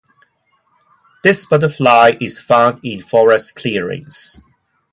[1.23, 4.41] This butterfly is found in forest clearings.